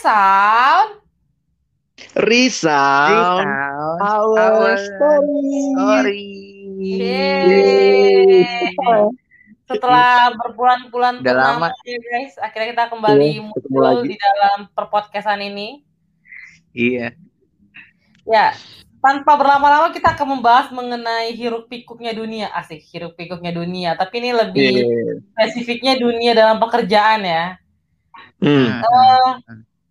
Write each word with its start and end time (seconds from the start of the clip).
sound. 0.00 0.90
Resound. 2.16 3.44
Resound 3.44 4.00
Our, 4.00 4.40
our 4.40 4.72
story. 4.76 5.52
story. 5.76 6.28
Yeay. 6.80 8.48
Setelah 9.68 10.34
berbulan-bulan 10.34 11.22
Udah 11.22 11.30
purnama 11.30 11.68
lama. 11.70 11.86
ya 11.86 11.98
guys, 12.00 12.34
akhirnya 12.36 12.68
kita 12.74 12.84
kembali 12.90 13.22
Iya, 13.22 13.42
ketemu 13.54 13.70
muncul 13.70 13.84
lagi. 13.86 14.08
di 14.08 14.16
dalam 14.18 14.58
perpodcastan 14.74 15.40
ini. 15.44 15.68
Iya. 16.74 17.14
Ya, 18.26 18.46
tanpa 18.98 19.38
berlama-lama 19.38 19.94
kita 19.94 20.10
akan 20.10 20.26
membahas 20.38 20.74
mengenai 20.74 21.30
hiruk 21.32 21.70
pikuknya 21.70 22.10
dunia. 22.10 22.50
Asik, 22.50 22.82
hiruk 22.90 23.14
pikuknya 23.14 23.54
dunia. 23.54 23.94
Tapi 23.94 24.18
ini 24.18 24.30
lebih 24.34 24.70
Iya. 24.74 25.22
spesifiknya 25.36 25.94
dunia 25.96 26.32
dalam 26.34 26.58
pekerjaan 26.58 27.22
ya. 27.22 27.44
Hmm. 28.42 28.80
Eh, 28.82 29.30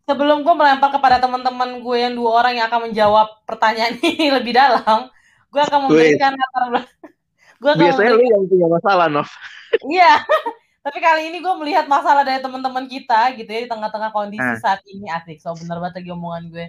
sebelum 0.09 0.41
gue 0.41 0.55
melempar 0.57 0.89
kepada 0.89 1.21
teman-teman 1.21 1.85
gue 1.85 1.97
yang 2.01 2.17
dua 2.17 2.41
orang 2.41 2.57
yang 2.57 2.65
akan 2.65 2.89
menjawab 2.89 3.45
pertanyaan 3.45 3.93
ini 4.01 4.33
lebih 4.41 4.57
dalam, 4.57 5.05
gue 5.47 5.61
akan 5.61 5.79
memberikan 5.85 6.33
latar 6.33 6.63
belakang. 6.73 6.97
Gue 7.59 7.69
akan 7.75 7.81
Biasanya 7.91 8.11
lu 8.15 8.23
yang 8.23 8.43
punya 8.47 8.67
masalah, 8.71 9.05
Nov. 9.11 9.27
iya. 9.91 10.23
Tapi 10.87 10.97
kali 11.03 11.27
ini 11.27 11.43
gue 11.43 11.53
melihat 11.59 11.91
masalah 11.91 12.23
dari 12.23 12.39
teman-teman 12.39 12.87
kita 12.87 13.35
gitu 13.35 13.51
ya 13.51 13.67
di 13.67 13.69
tengah-tengah 13.69 14.15
kondisi 14.15 14.39
Ah. 14.39 14.55
saat 14.55 14.79
ini 14.87 15.11
asik. 15.11 15.43
So 15.43 15.51
bener 15.53 15.75
banget 15.77 15.99
lagi 15.99 16.09
omongan 16.15 16.43
gue. 16.49 16.65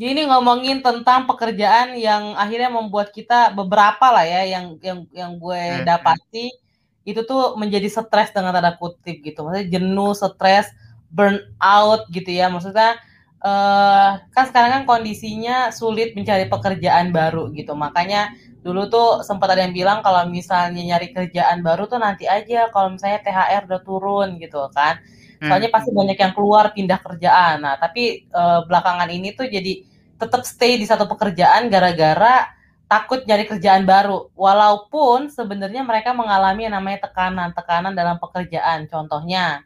Jadi 0.00 0.16
ini 0.16 0.22
ngomongin 0.32 0.80
tentang 0.80 1.28
pekerjaan 1.28 1.92
yang 2.00 2.32
akhirnya 2.40 2.72
membuat 2.72 3.12
kita 3.12 3.52
beberapa 3.52 4.08
lah 4.08 4.24
ya 4.24 4.48
yang 4.48 4.80
yang 4.80 5.04
yang 5.12 5.36
gue 5.36 5.60
Hmm. 5.60 5.84
dapati 5.84 6.48
itu 7.04 7.20
tuh 7.28 7.52
menjadi 7.60 7.84
stres 7.92 8.32
dengan 8.32 8.56
tanda 8.56 8.72
kutip 8.80 9.20
gitu. 9.20 9.44
Maksudnya 9.44 9.76
jenuh, 9.76 10.16
stres, 10.16 10.72
burn 11.10 11.38
out 11.62 12.06
gitu 12.14 12.30
ya. 12.30 12.48
Maksudnya 12.48 12.98
eh 13.40 14.10
kan 14.36 14.44
sekarang 14.52 14.70
kan 14.70 14.82
kondisinya 14.84 15.72
sulit 15.72 16.12
mencari 16.18 16.46
pekerjaan 16.48 17.10
baru 17.14 17.52
gitu. 17.56 17.72
Makanya 17.76 18.32
dulu 18.60 18.92
tuh 18.92 19.08
sempat 19.24 19.56
ada 19.56 19.64
yang 19.64 19.72
bilang 19.72 20.04
kalau 20.04 20.28
misalnya 20.28 20.82
nyari 20.84 21.12
kerjaan 21.16 21.64
baru 21.64 21.88
tuh 21.88 21.96
nanti 21.96 22.28
aja 22.28 22.68
kalau 22.68 22.92
misalnya 22.94 23.24
THR 23.24 23.62
udah 23.68 23.80
turun 23.82 24.28
gitu 24.42 24.68
kan. 24.76 25.00
Soalnya 25.40 25.72
pasti 25.72 25.88
banyak 25.88 26.18
yang 26.20 26.32
keluar 26.36 26.68
pindah 26.76 27.00
kerjaan. 27.00 27.64
Nah, 27.64 27.80
tapi 27.80 28.28
eh, 28.28 28.60
belakangan 28.68 29.08
ini 29.08 29.32
tuh 29.32 29.48
jadi 29.48 29.88
tetap 30.20 30.44
stay 30.44 30.76
di 30.76 30.84
satu 30.84 31.08
pekerjaan 31.08 31.72
gara-gara 31.72 32.44
takut 32.84 33.24
nyari 33.24 33.48
kerjaan 33.48 33.88
baru. 33.88 34.28
Walaupun 34.36 35.32
sebenarnya 35.32 35.80
mereka 35.80 36.12
mengalami 36.12 36.68
yang 36.68 36.76
namanya 36.76 37.08
tekanan-tekanan 37.08 37.96
dalam 37.96 38.20
pekerjaan. 38.20 38.84
Contohnya, 38.92 39.64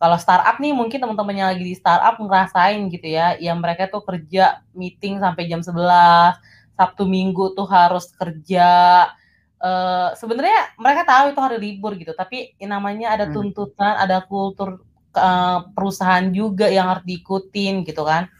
kalau 0.00 0.16
startup 0.16 0.56
nih 0.56 0.72
mungkin 0.72 0.96
teman-teman 0.96 1.36
yang 1.36 1.48
lagi 1.52 1.60
di 1.60 1.76
startup 1.76 2.16
ngerasain 2.16 2.88
gitu 2.88 3.04
ya, 3.04 3.36
yang 3.36 3.60
mereka 3.60 3.84
tuh 3.92 4.00
kerja 4.00 4.64
meeting 4.72 5.20
sampai 5.20 5.44
jam 5.44 5.60
11, 5.60 6.40
Sabtu 6.72 7.04
Minggu 7.04 7.52
tuh 7.52 7.68
harus 7.68 8.08
kerja. 8.16 8.70
Eh 9.60 10.08
sebenarnya 10.16 10.72
mereka 10.80 11.04
tahu 11.04 11.36
itu 11.36 11.40
hari 11.44 11.58
libur 11.60 11.92
gitu, 12.00 12.16
tapi 12.16 12.56
yang 12.56 12.80
namanya 12.80 13.12
ada 13.12 13.28
Hmm. 13.28 13.36
tuntutan, 13.36 14.00
ada 14.00 14.24
kultur 14.24 14.80
eh, 15.12 15.58
perusahaan 15.76 16.24
juga 16.32 16.72
yang 16.72 16.88
harus 16.88 17.04
diikutin 17.04 17.84
gitu 17.84 18.00
kan. 18.06 18.32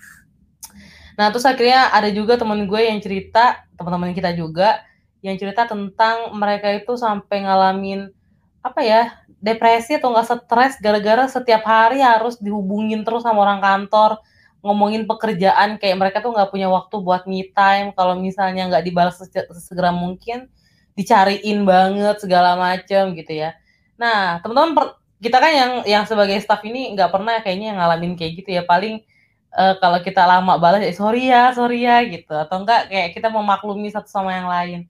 Nah, 1.19 1.29
terus 1.29 1.45
akhirnya 1.45 1.93
ada 1.93 2.09
juga 2.09 2.41
temen 2.41 2.65
gue 2.65 2.81
yang 2.81 2.97
cerita, 3.05 3.61
teman-teman 3.77 4.17
kita 4.17 4.33
juga, 4.33 4.81
yang 5.21 5.37
cerita 5.37 5.69
tentang 5.69 6.33
mereka 6.33 6.73
itu 6.73 6.97
sampai 6.97 7.45
ngalamin 7.45 8.09
apa 8.61 8.81
ya, 8.85 9.03
depresi 9.41 9.97
atau 9.97 10.13
enggak 10.13 10.29
stres 10.45 10.77
gara-gara 10.85 11.25
setiap 11.29 11.65
hari 11.65 12.05
harus 12.05 12.37
dihubungin 12.37 13.03
terus 13.09 13.25
sama 13.25 13.41
orang 13.45 13.61
kantor, 13.65 14.21
ngomongin 14.61 15.09
pekerjaan 15.09 15.81
kayak 15.81 15.97
mereka 15.97 16.21
tuh 16.21 16.37
nggak 16.37 16.53
punya 16.53 16.69
waktu 16.69 16.97
buat 17.01 17.25
me 17.25 17.49
time, 17.57 17.97
kalau 17.97 18.15
misalnya 18.21 18.69
nggak 18.69 18.85
dibalas 18.85 19.17
sesegera 19.21 19.89
mungkin, 19.95 20.53
dicariin 20.99 21.65
banget 21.65 22.21
segala 22.21 22.57
macem 22.61 23.17
gitu 23.17 23.33
ya. 23.33 23.57
Nah, 23.97 24.41
teman-teman 24.45 24.93
kita 25.21 25.37
kan 25.41 25.53
yang 25.53 25.73
yang 25.89 26.05
sebagai 26.09 26.37
staff 26.45 26.61
ini 26.65 26.93
nggak 26.97 27.09
pernah 27.13 27.41
kayaknya 27.45 27.77
ngalamin 27.77 28.17
kayak 28.21 28.45
gitu 28.45 28.51
ya, 28.61 28.63
paling 28.69 29.01
eh, 29.57 29.75
kalau 29.81 29.99
kita 30.05 30.23
lama 30.29 30.61
balas 30.61 30.85
ya 30.85 30.93
sorry 30.93 31.33
ya, 31.33 31.53
sorry 31.57 31.89
ya 31.89 32.05
gitu, 32.05 32.33
atau 32.37 32.61
enggak 32.65 32.93
kayak 32.93 33.17
kita 33.17 33.29
memaklumi 33.33 33.89
satu 33.89 34.09
sama 34.13 34.37
yang 34.37 34.49
lain. 34.53 34.81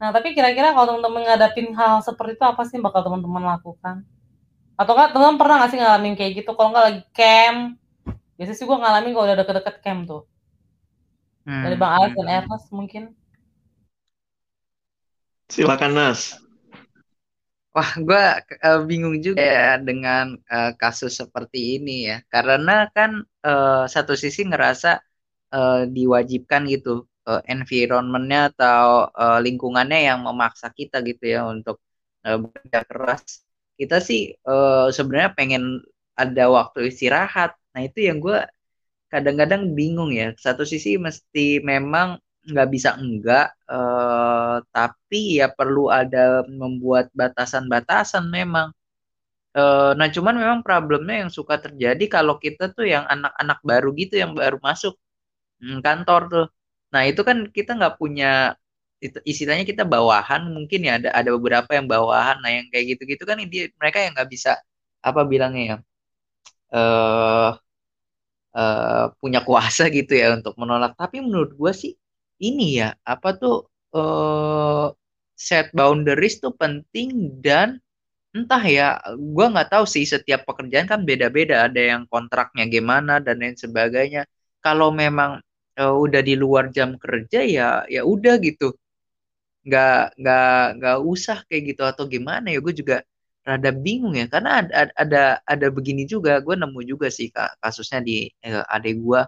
Nah, 0.00 0.16
tapi 0.16 0.32
kira-kira 0.32 0.72
kalau 0.72 0.96
teman-teman 0.96 1.28
ngadapin 1.28 1.76
hal 1.76 2.00
seperti 2.00 2.40
itu 2.40 2.44
apa 2.48 2.64
sih 2.64 2.80
yang 2.80 2.88
bakal 2.88 3.04
teman-teman 3.04 3.44
lakukan? 3.44 4.00
Atau 4.80 4.96
enggak 4.96 5.12
teman-teman 5.12 5.36
pernah 5.36 5.54
nggak 5.60 5.70
sih 5.70 5.78
ngalamin 5.78 6.14
kayak 6.16 6.32
gitu? 6.40 6.56
Kalau 6.56 6.72
enggak 6.72 6.86
lagi 6.88 7.02
camp, 7.12 7.76
biasanya 8.40 8.56
sih 8.56 8.64
gue 8.64 8.78
ngalamin 8.80 9.12
kalau 9.12 9.26
udah 9.28 9.38
deket-deket 9.44 9.76
camp 9.84 10.00
tuh. 10.08 10.22
Dari 11.44 11.76
Bang 11.76 11.92
Alex 12.00 12.10
dan 12.16 12.28
Ernest 12.32 12.66
mungkin. 12.72 13.02
Silakan, 15.52 15.92
Nas. 15.92 16.40
Wah, 17.76 17.90
gue 18.00 18.22
bingung 18.88 19.20
juga 19.20 19.44
ya 19.44 19.76
dengan 19.76 20.40
eh, 20.48 20.72
kasus 20.80 21.20
seperti 21.20 21.76
ini 21.76 22.08
ya. 22.08 22.24
Karena 22.32 22.88
kan 22.88 23.20
eh, 23.44 23.84
satu 23.84 24.16
sisi 24.16 24.48
ngerasa 24.48 24.96
eh, 25.52 25.82
diwajibkan 25.92 26.64
gitu 26.72 27.09
eh, 27.30 27.40
environment-nya 27.54 28.40
atau 28.54 28.86
eh, 29.22 29.38
lingkungannya 29.46 29.98
yang 30.08 30.18
memaksa 30.26 30.66
kita 30.78 30.96
gitu 31.08 31.24
ya 31.34 31.40
untuk 31.54 31.76
eh, 32.26 32.36
bekerja 32.42 32.78
keras. 32.90 33.22
Kita 33.78 33.96
sih 34.08 34.20
eh, 34.50 34.86
sebenarnya 34.96 35.30
pengen 35.38 35.62
ada 36.22 36.42
waktu 36.56 36.78
istirahat. 36.92 37.50
Nah, 37.72 37.80
itu 37.88 37.98
yang 38.08 38.18
gue 38.24 38.36
kadang-kadang 39.12 39.62
bingung 39.78 40.10
ya. 40.20 40.26
Satu 40.46 40.62
sisi 40.72 40.90
mesti 41.06 41.60
memang 41.72 42.08
nggak 42.50 42.68
bisa 42.74 42.90
enggak, 43.02 43.46
eh, 43.72 44.56
tapi 44.76 45.20
ya 45.40 45.46
perlu 45.58 45.82
ada 46.00 46.44
membuat 46.60 47.06
batasan-batasan 47.20 48.24
memang. 48.38 48.68
Nah, 49.98 50.08
cuman 50.14 50.34
memang 50.42 50.60
problemnya 50.66 51.26
yang 51.26 51.30
suka 51.38 51.58
terjadi 51.64 52.04
kalau 52.16 52.34
kita 52.44 52.70
tuh 52.76 52.86
yang 52.94 53.04
anak-anak 53.14 53.58
baru 53.66 53.88
gitu 53.98 54.14
yang 54.22 54.32
baru 54.38 54.56
masuk 54.62 54.94
mm, 55.62 55.78
kantor 55.86 56.22
tuh. 56.34 56.46
Nah, 56.92 57.02
itu 57.10 57.20
kan 57.28 57.38
kita 57.56 57.70
nggak 57.78 57.94
punya 58.00 58.26
istilahnya 59.30 59.64
kita 59.64 59.84
bawahan 59.88 60.42
mungkin 60.56 60.80
ya 60.86 60.92
ada 61.00 61.08
ada 61.18 61.30
beberapa 61.36 61.70
yang 61.78 61.86
bawahan. 61.88 62.36
Nah, 62.42 62.50
yang 62.56 62.66
kayak 62.72 62.84
gitu-gitu 62.96 63.22
kan 63.28 63.36
dia 63.52 63.64
mereka 63.80 63.98
yang 64.04 64.12
nggak 64.16 64.30
bisa 64.34 64.50
apa 65.00 65.20
bilangnya 65.30 65.62
ya 65.70 65.76
eh 66.74 67.50
eh, 68.56 69.04
punya 69.20 69.40
kuasa 69.46 69.82
gitu 69.96 70.12
ya 70.20 70.26
untuk 70.38 70.54
menolak. 70.60 70.92
Tapi 71.00 71.16
menurut 71.24 71.50
gue 71.60 71.72
sih 71.82 71.92
ini 72.42 72.80
ya 72.80 72.88
apa 73.04 73.28
tuh 73.40 73.54
eh 73.96 74.86
set 75.48 75.66
boundaries 75.78 76.36
tuh 76.44 76.52
penting 76.62 77.08
dan 77.44 77.80
entah 78.36 78.62
ya 78.78 78.86
gue 79.16 79.46
nggak 79.52 79.68
tahu 79.74 79.84
sih 79.94 80.04
setiap 80.14 80.40
pekerjaan 80.48 80.86
kan 80.92 81.00
beda-beda. 81.08 81.66
Ada 81.68 81.80
yang 81.96 82.02
kontraknya 82.12 82.64
gimana 82.74 83.12
dan 83.24 83.36
lain 83.42 83.56
sebagainya. 83.58 84.22
Kalau 84.64 84.90
memang 84.94 85.40
eh, 85.78 85.94
udah 86.04 86.20
di 86.28 86.34
luar 86.42 86.64
jam 86.76 86.96
kerja 87.02 87.38
ya 87.56 87.64
ya 87.94 88.00
udah 88.06 88.34
gitu. 88.46 88.64
Nggak 89.66 90.16
nggak 90.20 90.44
nggak 90.80 90.96
usah 91.12 91.36
kayak 91.48 91.62
gitu 91.76 91.82
atau 91.84 92.04
gimana 92.08 92.46
ya 92.54 92.58
gue 92.64 92.74
juga 92.80 92.96
rada 93.48 93.70
bingung 93.84 94.14
ya. 94.20 94.24
Karena 94.32 94.50
ada 94.64 94.88
ada 94.96 95.18
ada, 95.44 95.66
begini 95.76 96.02
juga 96.08 96.40
gue 96.44 96.54
nemu 96.56 96.80
juga 96.90 97.06
sih 97.12 97.28
Kak, 97.34 97.60
kasusnya 97.62 98.00
di 98.08 98.12
eh, 98.44 98.64
adik 98.74 98.94
gue 99.04 99.20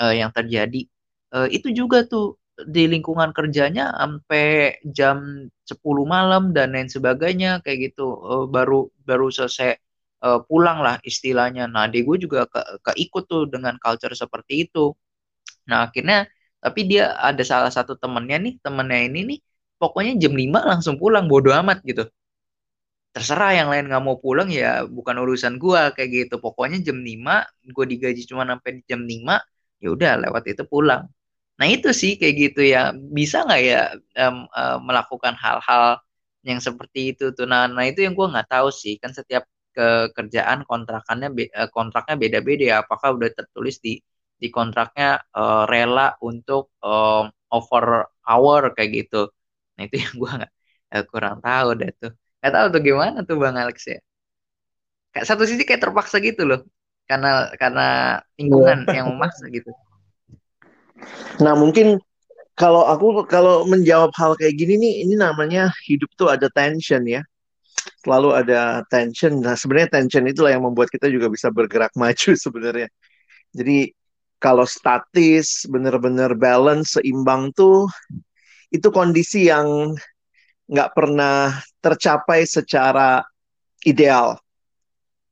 eh, 0.00 0.12
yang 0.20 0.30
terjadi. 0.36 0.80
Eh, 1.36 1.48
itu 1.56 1.68
juga 1.76 1.98
tuh 2.08 2.38
di 2.58 2.82
lingkungan 2.90 3.30
kerjanya 3.36 3.94
sampai 3.94 4.44
jam 4.96 5.46
10 5.68 6.04
malam 6.08 6.50
dan 6.56 6.74
lain 6.74 6.88
sebagainya 6.90 7.60
kayak 7.64 7.92
gitu. 7.92 8.02
Eh, 8.24 8.44
baru 8.54 8.88
baru 9.08 9.28
selesai 9.32 9.70
eh, 10.24 10.40
pulang 10.48 10.78
lah 10.86 10.96
istilahnya. 11.04 11.68
Nah 11.72 11.86
adik 11.88 12.02
gue 12.08 12.16
juga 12.24 12.40
ke, 12.48 12.60
keikut 12.92 13.24
tuh 13.30 13.42
dengan 13.52 13.76
culture 13.82 14.14
seperti 14.16 14.66
itu 14.68 14.92
nah 15.68 15.78
akhirnya 15.86 16.16
tapi 16.62 16.80
dia 16.90 17.02
ada 17.28 17.42
salah 17.50 17.70
satu 17.76 17.92
temennya 18.02 18.36
nih 18.44 18.52
temennya 18.64 18.98
ini 19.08 19.18
nih 19.30 19.38
pokoknya 19.80 20.12
jam 20.22 20.32
5 20.40 20.58
langsung 20.70 20.94
pulang 21.00 21.24
bodo 21.30 21.50
amat 21.60 21.78
gitu. 21.88 22.02
Terserah 23.14 23.50
yang 23.56 23.68
lain 23.72 23.84
nggak 23.90 24.04
mau 24.04 24.16
pulang 24.20 24.46
ya 24.52 24.84
bukan 24.86 25.16
urusan 25.24 25.54
gua 25.58 25.90
kayak 25.96 26.10
gitu. 26.28 26.34
Pokoknya 26.38 26.78
jam 26.86 26.98
5 27.02 27.42
gue 27.66 27.84
digaji 27.92 28.22
cuma 28.30 28.44
sampai 28.46 28.84
jam 28.86 29.00
5 29.02 29.40
ya 29.82 29.88
udah 29.96 30.12
lewat 30.28 30.44
itu 30.54 30.62
pulang. 30.68 31.02
Nah 31.58 31.66
itu 31.66 31.90
sih 31.96 32.14
kayak 32.20 32.34
gitu 32.38 32.60
ya. 32.68 32.94
Bisa 32.94 33.42
nggak 33.46 33.60
ya 33.64 33.80
em, 34.22 34.36
eh, 34.46 34.78
melakukan 34.86 35.34
hal-hal 35.34 35.84
yang 36.46 36.60
seperti 36.62 37.12
itu 37.16 37.24
tuh? 37.36 37.46
Nah, 37.50 37.66
nah 37.66 37.84
itu 37.88 38.00
yang 38.06 38.14
gua 38.18 38.28
nggak 38.32 38.48
tahu 38.54 38.68
sih. 38.70 38.94
Kan 39.02 39.10
setiap 39.16 39.44
kekerjaan 39.74 40.62
kontrakannya 40.68 41.28
eh, 41.50 41.68
kontraknya 41.74 42.14
beda-beda 42.22 42.64
ya. 42.70 42.76
Apakah 42.86 43.16
udah 43.18 43.30
tertulis 43.34 43.82
di 43.82 43.98
di 44.40 44.48
kontraknya 44.54 45.20
eh, 45.36 45.64
rela 45.70 46.14
untuk 46.22 46.72
em, 46.82 47.26
over 47.52 47.86
hour 48.24 48.62
kayak 48.76 48.90
gitu 49.04 49.28
nah 49.76 49.82
itu 49.86 49.96
yang 50.04 50.14
gua 50.20 50.32
nggak 50.40 50.52
eh, 50.94 51.04
kurang 51.10 51.36
tahu 51.44 51.68
deh 51.80 51.92
tuh 51.98 52.12
Gak 52.38 52.52
tahu 52.54 52.66
tuh 52.70 52.82
gimana 52.82 53.18
tuh 53.26 53.36
Bang 53.38 53.58
Alex 53.58 53.78
ya. 53.90 53.98
Kayak 55.10 55.26
satu 55.26 55.42
sisi 55.42 55.66
kayak 55.66 55.82
terpaksa 55.82 56.22
gitu 56.22 56.46
loh. 56.46 56.62
karena 57.08 57.48
karena 57.56 58.20
lingkungan 58.36 58.84
yang 58.92 59.08
memaksa 59.08 59.48
gitu. 59.48 59.72
Nah, 61.40 61.56
mungkin 61.56 61.96
kalau 62.52 62.84
aku 62.84 63.24
kalau 63.24 63.64
menjawab 63.64 64.12
hal 64.12 64.36
kayak 64.36 64.60
gini 64.60 64.76
nih, 64.76 64.94
ini 65.08 65.14
namanya 65.16 65.72
hidup 65.88 66.12
tuh 66.20 66.28
ada 66.28 66.52
tension 66.52 67.00
ya. 67.08 67.24
Selalu 68.04 68.36
ada 68.44 68.84
tension. 68.92 69.40
Nah, 69.40 69.56
sebenarnya 69.56 69.88
tension 69.88 70.20
itulah 70.28 70.52
yang 70.52 70.68
membuat 70.68 70.92
kita 70.92 71.08
juga 71.08 71.32
bisa 71.32 71.48
bergerak 71.48 71.96
maju 72.00 72.36
sebenarnya. 72.36 72.92
Jadi 73.56 73.88
kalau 74.38 74.64
statis, 74.64 75.66
benar-benar 75.66 76.38
balance, 76.38 76.98
seimbang 76.98 77.50
tuh 77.54 77.90
itu 78.70 78.88
kondisi 78.94 79.50
yang 79.50 79.96
nggak 80.68 80.90
pernah 80.94 81.56
tercapai 81.80 82.44
secara 82.44 83.24
ideal. 83.82 84.38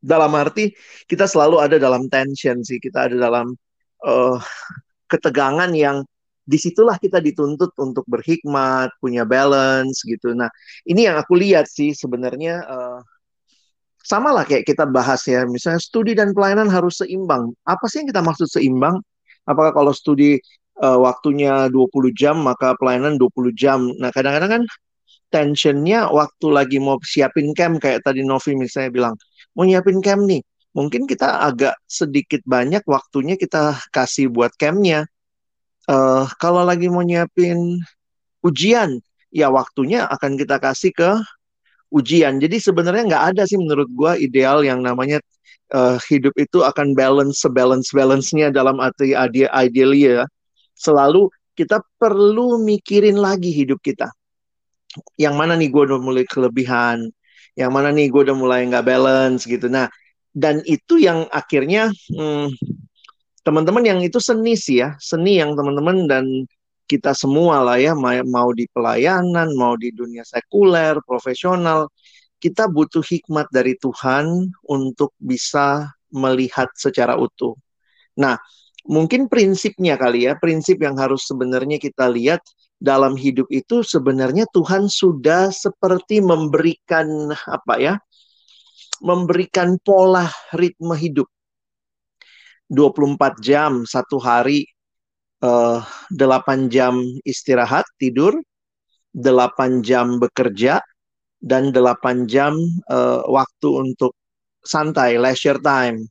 Dalam 0.01 0.33
arti 0.39 0.71
kita 1.07 1.27
selalu 1.27 1.63
ada 1.63 1.77
dalam 1.79 2.11
tension 2.11 2.63
sih, 2.63 2.79
kita 2.83 3.11
ada 3.11 3.17
dalam 3.17 3.55
uh, 4.07 4.39
ketegangan 5.07 5.71
yang 5.75 6.03
di 6.47 6.59
situlah 6.63 6.95
kita 7.03 7.19
dituntut 7.19 7.75
untuk 7.75 8.07
berhikmat, 8.07 8.95
punya 9.03 9.27
balance 9.27 10.07
gitu. 10.07 10.31
Nah, 10.31 10.47
ini 10.87 11.11
yang 11.11 11.19
aku 11.19 11.35
lihat 11.35 11.67
sih 11.67 11.91
sebenarnya 11.91 12.63
uh, 12.63 13.01
sama 14.07 14.31
lah 14.31 14.47
kayak 14.47 14.63
kita 14.63 14.87
bahas 14.87 15.27
ya, 15.27 15.43
misalnya 15.51 15.83
studi 15.83 16.15
dan 16.15 16.31
pelayanan 16.31 16.71
harus 16.71 17.03
seimbang. 17.03 17.51
Apa 17.67 17.91
sih 17.91 18.03
yang 18.03 18.09
kita 18.15 18.23
maksud 18.23 18.47
seimbang? 18.47 19.03
Apakah 19.51 19.75
kalau 19.75 19.91
studi 19.91 20.39
uh, 20.79 20.99
waktunya 21.03 21.67
20 21.75 22.15
jam, 22.15 22.39
maka 22.39 22.79
pelayanan 22.79 23.19
20 23.19 23.51
jam? 23.59 23.91
Nah, 23.99 24.15
kadang-kadang 24.15 24.63
kan 24.63 24.63
tensionnya 25.35 26.07
waktu 26.15 26.47
lagi 26.55 26.79
mau 26.79 27.03
siapin 27.03 27.51
camp, 27.51 27.83
kayak 27.83 28.07
tadi 28.07 28.23
Novi 28.23 28.55
misalnya 28.55 28.95
bilang, 28.95 29.15
mau 29.59 29.67
nyiapin 29.67 29.99
camp 29.99 30.23
nih, 30.23 30.39
mungkin 30.71 31.11
kita 31.11 31.43
agak 31.43 31.75
sedikit 31.91 32.47
banyak 32.47 32.87
waktunya 32.87 33.35
kita 33.35 33.75
kasih 33.91 34.31
buat 34.31 34.55
campnya 34.55 35.11
uh, 35.91 36.25
kalau 36.39 36.63
lagi 36.67 36.91
mau 36.91 37.03
nyiapin 37.03 37.81
ujian, 38.43 39.03
ya 39.31 39.51
waktunya 39.51 40.07
akan 40.07 40.39
kita 40.39 40.59
kasih 40.63 40.93
ke 40.95 41.11
ujian. 41.93 42.39
Jadi 42.43 42.57
sebenarnya 42.59 43.05
nggak 43.07 43.25
ada 43.35 43.43
sih 43.47 43.59
menurut 43.59 43.89
gua 43.95 44.19
ideal 44.19 44.63
yang 44.63 44.83
namanya 44.83 45.23
uh, 45.75 45.99
hidup 46.07 46.35
itu 46.39 46.63
akan 46.63 46.95
balance 46.95 47.43
sebalance 47.43 47.91
balance-nya 47.91 48.53
dalam 48.55 48.79
arti 48.79 49.17
ide 49.17 49.49
ideal 49.51 49.93
ya. 49.95 50.25
Selalu 50.77 51.33
kita 51.57 51.81
perlu 51.97 52.61
mikirin 52.61 53.17
lagi 53.17 53.49
hidup 53.51 53.81
kita. 53.81 54.13
Yang 55.17 55.35
mana 55.35 55.57
nih 55.57 55.69
gue 55.73 55.83
udah 55.89 56.01
mulai 56.01 56.25
kelebihan, 56.29 57.09
yang 57.57 57.73
mana 57.73 57.93
nih 57.93 58.13
gue 58.13 58.23
udah 58.29 58.37
mulai 58.37 58.65
nggak 58.69 58.85
balance 58.85 59.49
gitu. 59.49 59.69
Nah, 59.69 59.89
dan 60.37 60.61
itu 60.69 61.01
yang 61.01 61.25
akhirnya 61.33 61.89
hmm, 62.13 62.53
teman-teman 63.41 63.85
yang 63.85 64.01
itu 64.05 64.21
seni 64.21 64.57
sih 64.57 64.85
ya, 64.85 64.97
seni 65.01 65.41
yang 65.41 65.57
teman-teman 65.57 66.05
dan 66.05 66.25
kita 66.87 67.13
semua 67.13 67.61
lah 67.67 67.79
ya, 67.79 67.93
mau 68.25 68.51
di 68.55 68.71
pelayanan, 68.71 69.53
mau 69.59 69.75
di 69.75 69.91
dunia 69.91 70.23
sekuler, 70.23 70.99
profesional, 71.03 71.91
kita 72.39 72.71
butuh 72.71 73.03
hikmat 73.03 73.51
dari 73.51 73.75
Tuhan 73.77 74.55
untuk 74.71 75.13
bisa 75.19 75.91
melihat 76.15 76.71
secara 76.79 77.19
utuh. 77.19 77.59
Nah, 78.17 78.39
mungkin 78.87 79.27
prinsipnya 79.27 79.99
kali 79.99 80.31
ya, 80.31 80.39
prinsip 80.39 80.79
yang 80.79 80.95
harus 80.97 81.27
sebenarnya 81.27 81.83
kita 81.83 82.07
lihat 82.07 82.41
dalam 82.79 83.19
hidup 83.19 83.51
itu 83.51 83.83
sebenarnya 83.83 84.47
Tuhan 84.55 84.87
sudah 84.87 85.51
seperti 85.51 86.23
memberikan 86.23 87.35
apa 87.49 87.75
ya? 87.83 87.95
memberikan 89.01 89.77
pola 89.85 90.25
ritme 90.57 90.97
hidup 90.97 91.29
24 92.73 93.45
jam 93.45 93.85
satu 93.85 94.17
hari 94.17 94.67
uh, 95.43 95.81
eh, 95.81 96.17
8 96.17 96.73
jam 96.73 97.01
istirahat 97.25 97.85
tidur 98.01 98.37
8 99.13 99.83
jam 99.85 100.21
bekerja 100.21 100.81
dan 101.41 101.73
8 101.73 102.29
jam 102.29 102.57
uh, 102.89 103.25
waktu 103.29 103.69
untuk 103.69 104.13
santai 104.65 105.17
leisure 105.21 105.61
time 105.61 106.07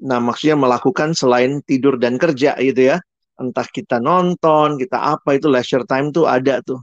nah 0.00 0.18
maksudnya 0.22 0.56
melakukan 0.56 1.12
selain 1.12 1.60
tidur 1.64 2.00
dan 2.00 2.16
kerja 2.16 2.56
gitu 2.58 2.94
ya 2.94 2.98
entah 3.40 3.68
kita 3.68 4.00
nonton 4.00 4.80
kita 4.80 5.16
apa 5.18 5.36
itu 5.36 5.48
leisure 5.48 5.84
time 5.84 6.12
tuh 6.12 6.24
ada 6.28 6.60
tuh 6.64 6.80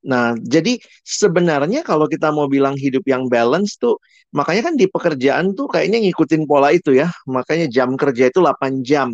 Nah, 0.00 0.32
jadi 0.40 0.80
sebenarnya 1.04 1.84
kalau 1.84 2.08
kita 2.08 2.32
mau 2.32 2.48
bilang 2.48 2.72
hidup 2.72 3.04
yang 3.04 3.28
balance 3.28 3.76
tuh, 3.76 4.00
makanya 4.32 4.72
kan 4.72 4.74
di 4.80 4.88
pekerjaan 4.88 5.52
tuh 5.52 5.68
kayaknya 5.68 6.00
ngikutin 6.08 6.48
pola 6.48 6.72
itu 6.72 6.96
ya. 6.96 7.12
Makanya 7.28 7.68
jam 7.68 7.92
kerja 8.00 8.32
itu 8.32 8.40
8 8.40 8.80
jam. 8.80 9.12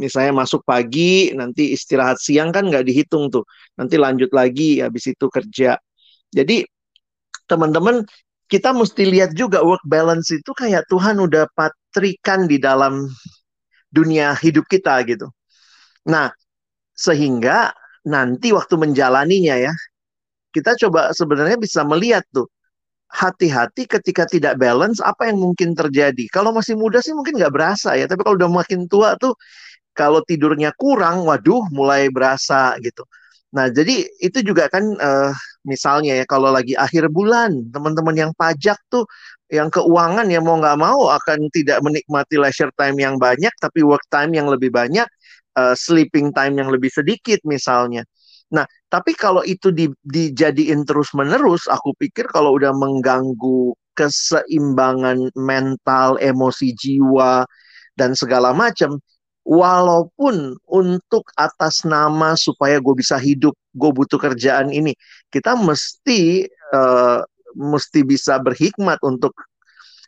Misalnya 0.00 0.32
masuk 0.44 0.64
pagi, 0.64 1.30
nanti 1.36 1.76
istirahat 1.76 2.16
siang 2.16 2.48
kan 2.48 2.68
nggak 2.68 2.84
dihitung 2.88 3.28
tuh. 3.28 3.44
Nanti 3.76 4.00
lanjut 4.00 4.32
lagi, 4.32 4.80
habis 4.80 5.04
itu 5.12 5.26
kerja. 5.28 5.76
Jadi 6.32 6.64
teman-teman, 7.44 8.00
kita 8.48 8.72
mesti 8.72 9.08
lihat 9.08 9.32
juga 9.36 9.64
work 9.64 9.84
balance 9.88 10.32
itu 10.32 10.52
kayak 10.52 10.84
Tuhan 10.88 11.20
udah 11.20 11.48
patrikan 11.56 12.44
di 12.48 12.60
dalam 12.60 13.08
dunia 13.92 14.32
hidup 14.36 14.64
kita 14.68 15.04
gitu. 15.04 15.28
Nah, 16.08 16.32
sehingga 16.96 17.72
nanti 18.08 18.52
waktu 18.52 18.74
menjalaninya 18.80 19.56
ya, 19.60 19.72
kita 20.52 20.76
coba 20.76 21.12
sebenarnya 21.16 21.56
bisa 21.60 21.84
melihat 21.84 22.24
tuh 22.32 22.48
hati-hati 23.12 23.84
ketika 23.84 24.24
tidak 24.24 24.56
balance 24.56 25.00
apa 25.04 25.28
yang 25.28 25.40
mungkin 25.40 25.76
terjadi. 25.76 26.24
Kalau 26.32 26.52
masih 26.56 26.80
muda 26.80 27.04
sih 27.04 27.12
mungkin 27.12 27.36
nggak 27.36 27.52
berasa 27.52 27.92
ya, 27.96 28.08
tapi 28.08 28.24
kalau 28.24 28.40
udah 28.40 28.48
makin 28.52 28.88
tua 28.88 29.16
tuh 29.20 29.36
kalau 29.92 30.20
tidurnya 30.24 30.72
kurang, 30.76 31.24
waduh 31.28 31.64
mulai 31.72 32.08
berasa 32.08 32.76
gitu. 32.80 33.04
Nah 33.52 33.68
jadi 33.68 34.08
itu 34.20 34.38
juga 34.40 34.68
kan 34.72 34.84
uh, 34.96 35.32
misalnya 35.68 36.16
ya 36.16 36.24
kalau 36.24 36.48
lagi 36.48 36.72
akhir 36.72 37.12
bulan 37.12 37.52
teman-teman 37.68 38.16
yang 38.16 38.32
pajak 38.32 38.80
tuh 38.88 39.04
yang 39.52 39.68
keuangan 39.68 40.24
ya 40.32 40.40
mau 40.40 40.56
nggak 40.56 40.80
mau 40.80 41.12
akan 41.12 41.52
tidak 41.52 41.84
menikmati 41.84 42.40
leisure 42.40 42.72
time 42.80 42.96
yang 42.96 43.20
banyak 43.20 43.52
tapi 43.60 43.84
work 43.84 44.00
time 44.08 44.32
yang 44.32 44.48
lebih 44.48 44.72
banyak, 44.72 45.04
uh, 45.60 45.76
sleeping 45.76 46.32
time 46.32 46.56
yang 46.56 46.72
lebih 46.72 46.88
sedikit 46.88 47.38
misalnya. 47.44 48.08
Nah, 48.52 48.68
tapi 48.92 49.16
kalau 49.16 49.40
itu 49.48 49.72
di, 49.72 49.88
dijadiin 50.04 50.84
terus-menerus, 50.84 51.64
aku 51.72 51.96
pikir 51.96 52.28
kalau 52.28 52.52
udah 52.52 52.76
mengganggu 52.76 53.72
keseimbangan 53.96 55.32
mental, 55.32 56.20
emosi 56.20 56.76
jiwa, 56.76 57.48
dan 57.96 58.12
segala 58.12 58.52
macam, 58.52 59.00
walaupun 59.42 60.54
untuk 60.70 61.26
atas 61.34 61.82
nama 61.82 62.38
supaya 62.38 62.78
gue 62.78 62.94
bisa 62.94 63.18
hidup, 63.18 63.54
gue 63.74 63.90
butuh 63.90 64.18
kerjaan 64.18 64.70
ini, 64.70 64.94
kita 65.28 65.58
mesti 65.58 66.46
uh, 66.74 67.20
mesti 67.58 68.00
bisa 68.06 68.38
berhikmat 68.40 69.02
untuk 69.04 69.34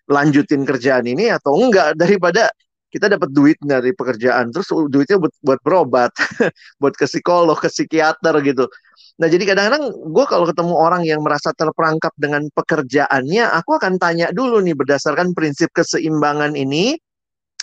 lanjutin 0.09 0.63
kerjaan 0.63 1.05
ini 1.09 1.33
atau 1.35 1.59
enggak. 1.59 1.95
Daripada 2.01 2.49
kita 2.95 3.11
dapat 3.11 3.35
duit 3.35 3.59
dari 3.59 3.91
pekerjaan 3.91 4.55
terus 4.55 4.71
duitnya 4.71 5.19
buat 5.19 5.35
buat 5.43 5.61
berobat 5.67 6.15
buat 6.81 6.95
ke 6.95 7.11
psikolog 7.11 7.59
ke 7.59 7.67
psikiater 7.67 8.39
gitu. 8.47 8.71
Nah 9.19 9.27
jadi 9.27 9.43
kadang-kadang 9.51 9.91
gue 10.15 10.25
kalau 10.31 10.47
ketemu 10.47 10.75
orang 10.79 11.03
yang 11.03 11.19
merasa 11.19 11.51
terperangkap 11.59 12.15
dengan 12.15 12.47
pekerjaannya 12.55 13.51
aku 13.51 13.83
akan 13.83 13.99
tanya 13.99 14.31
dulu 14.31 14.63
nih 14.63 14.79
berdasarkan 14.79 15.35
prinsip 15.35 15.75
keseimbangan 15.75 16.55
ini 16.55 16.95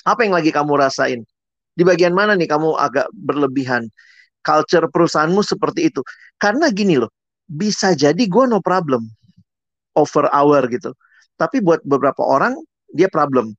apa 0.04 0.28
yang 0.28 0.36
lagi 0.36 0.52
kamu 0.52 0.76
rasain 0.76 1.24
di 1.72 1.84
bagian 1.88 2.12
mana 2.12 2.36
nih 2.36 2.50
kamu 2.50 2.76
agak 2.76 3.08
berlebihan? 3.16 3.88
Culture 4.42 4.90
perusahaanmu 4.90 5.46
seperti 5.46 5.94
itu. 5.94 6.02
Karena 6.42 6.74
gini 6.74 6.98
loh 6.98 7.14
bisa 7.46 7.92
jadi 7.94 8.18
gue 8.18 8.46
no 8.48 8.64
problem 8.64 9.06
over 9.94 10.26
hour 10.32 10.66
gitu. 10.72 10.96
Tapi 11.38 11.62
buat 11.62 11.84
beberapa 11.86 12.22
orang 12.24 12.58
dia 12.92 13.08
problem. 13.12 13.54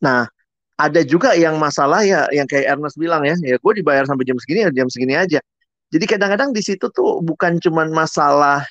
Nah 0.00 0.24
ada 0.80 1.00
juga 1.04 1.36
yang 1.36 1.60
masalah 1.60 2.00
ya 2.06 2.24
yang 2.32 2.48
kayak 2.48 2.72
Ernest 2.76 2.96
bilang 2.96 3.20
ya 3.28 3.36
ya 3.44 3.60
gue 3.60 3.72
dibayar 3.76 4.08
sampai 4.08 4.24
jam 4.24 4.40
segini 4.40 4.64
ya 4.64 4.70
jam 4.72 4.88
segini 4.88 5.14
aja. 5.18 5.40
Jadi 5.90 6.04
kadang-kadang 6.06 6.54
di 6.54 6.62
situ 6.62 6.86
tuh 6.94 7.18
bukan 7.20 7.58
cuman 7.58 7.90
masalah 7.90 8.62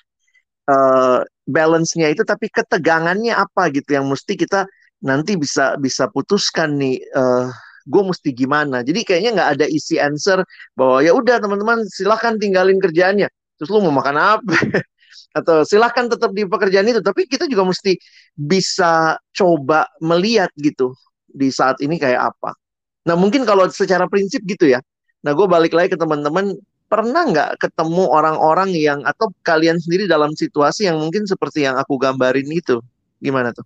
uh, 0.72 1.20
balance-nya 1.46 2.14
itu 2.14 2.24
tapi 2.24 2.48
ketegangannya 2.48 3.36
apa 3.36 3.68
gitu 3.76 3.98
yang 3.98 4.08
mesti 4.08 4.40
kita 4.40 4.64
nanti 5.04 5.36
bisa 5.36 5.76
bisa 5.80 6.08
putuskan 6.12 6.80
nih 6.80 7.04
uh, 7.12 7.52
gue 7.90 8.04
mesti 8.06 8.30
gimana 8.32 8.86
jadi 8.86 9.02
kayaknya 9.02 9.32
nggak 9.42 9.50
ada 9.58 9.66
isi 9.66 9.98
answer 9.98 10.46
bahwa 10.78 11.02
ya 11.02 11.12
udah 11.18 11.42
teman-teman 11.42 11.82
silahkan 11.90 12.38
tinggalin 12.38 12.78
kerjaannya 12.78 13.28
terus 13.58 13.70
lu 13.74 13.82
mau 13.82 13.98
makan 13.98 14.16
apa 14.16 14.56
atau 15.38 15.62
silahkan 15.66 16.10
tetap 16.10 16.34
di 16.34 16.46
pekerjaan 16.46 16.86
itu 16.90 17.02
tapi 17.02 17.26
kita 17.26 17.46
juga 17.46 17.70
mesti 17.70 17.98
bisa 18.34 19.18
coba 19.34 19.90
melihat 20.02 20.50
gitu 20.58 20.94
di 21.30 21.54
saat 21.54 21.78
ini 21.86 22.02
kayak 22.02 22.34
apa. 22.34 22.58
Nah 23.06 23.14
mungkin 23.14 23.46
kalau 23.46 23.70
secara 23.70 24.10
prinsip 24.10 24.42
gitu 24.46 24.70
ya. 24.70 24.82
Nah 25.22 25.38
gue 25.38 25.46
balik 25.46 25.78
lagi 25.78 25.94
ke 25.94 26.00
teman-teman 26.00 26.58
pernah 26.90 27.22
nggak 27.30 27.62
ketemu 27.62 28.10
orang-orang 28.10 28.74
yang 28.74 29.06
atau 29.06 29.30
kalian 29.46 29.78
sendiri 29.78 30.10
dalam 30.10 30.34
situasi 30.34 30.90
yang 30.90 30.98
mungkin 30.98 31.30
seperti 31.30 31.70
yang 31.70 31.78
aku 31.78 32.02
gambarin 32.02 32.50
itu 32.50 32.82
gimana 33.22 33.54
tuh? 33.54 33.66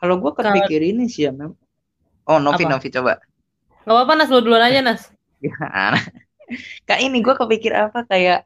Kalau 0.00 0.20
gue 0.20 0.32
kepikir 0.32 0.80
ini 0.80 1.08
sih 1.08 1.28
ya, 1.28 1.32
Oh, 2.26 2.38
Novi, 2.40 2.64
Apa? 2.64 2.68
Novi 2.70 2.88
coba. 2.90 3.20
Gak 3.84 3.92
apa-apa 3.92 4.12
Nas, 4.16 4.30
lu 4.32 4.40
duluan 4.44 4.64
aja 4.64 4.80
Nas. 4.80 5.02
Gimana? 5.42 5.98
Kak 6.88 7.00
ini 7.00 7.18
gue 7.24 7.34
kepikir 7.36 7.72
apa 7.74 8.04
kayak 8.10 8.38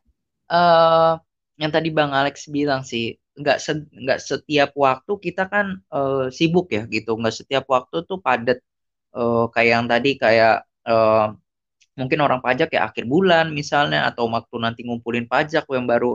eh 0.53 1.13
yang 1.61 1.73
tadi 1.75 1.89
Bang 1.91 2.13
Alex 2.15 2.47
bilang 2.51 2.83
sih, 2.87 3.19
nggak 3.39 3.59
se 3.65 3.73
nggak 3.91 4.19
setiap 4.23 4.71
waktu 4.79 5.13
kita 5.27 5.43
kan 5.53 5.67
eh, 5.95 6.27
sibuk 6.35 6.67
ya 6.77 6.83
gitu, 6.95 7.11
nggak 7.19 7.35
setiap 7.41 7.65
waktu 7.75 7.97
tuh 8.09 8.19
padat 8.23 8.59
Eh, 9.19 9.45
kayak 9.55 9.71
yang 9.77 9.87
tadi 9.93 10.11
kayak 10.23 10.55
eh, 10.89 11.25
mungkin 12.01 12.21
orang 12.27 12.41
pajak 12.47 12.69
ya 12.77 12.81
akhir 12.89 13.05
bulan 13.15 13.47
misalnya 13.61 13.99
atau 14.09 14.25
waktu 14.37 14.57
nanti 14.65 14.81
ngumpulin 14.87 15.27
pajak 15.33 15.65
yang 15.77 15.87
baru 15.93 16.09